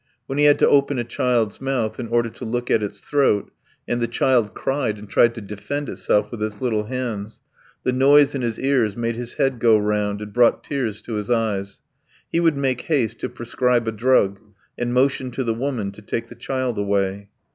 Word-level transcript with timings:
When 0.25 0.39
he 0.39 0.45
had 0.45 0.57
to 0.57 0.67
open 0.67 0.97
a 0.97 1.03
child's 1.03 1.61
mouth 1.61 1.99
in 1.99 2.07
order 2.07 2.29
to 2.31 2.43
look 2.43 2.71
at 2.71 2.81
its 2.81 3.01
throat, 3.01 3.51
and 3.87 4.01
the 4.01 4.07
child 4.07 4.55
cried 4.55 4.97
and 4.97 5.07
tried 5.07 5.35
to 5.35 5.41
defend 5.41 5.89
itself 5.89 6.31
with 6.31 6.41
its 6.41 6.59
little 6.59 6.85
hands, 6.85 7.39
the 7.83 7.91
noise 7.93 8.33
in 8.33 8.41
his 8.41 8.57
ears 8.57 8.97
made 8.97 9.15
his 9.15 9.35
head 9.35 9.59
go 9.59 9.77
round 9.77 10.19
and 10.19 10.33
brought 10.33 10.63
tears 10.63 11.01
to 11.01 11.13
his 11.13 11.29
eyes. 11.29 11.81
He 12.31 12.39
would 12.39 12.57
make 12.57 12.81
haste 12.81 13.19
to 13.19 13.29
prescribe 13.29 13.87
a 13.87 13.91
drug, 13.91 14.39
and 14.75 14.91
motion 14.91 15.29
to 15.33 15.43
the 15.43 15.53
woman 15.53 15.91
to 15.91 16.01
take 16.01 16.29
the 16.29 16.33
child 16.35 16.79
away. 16.79 17.29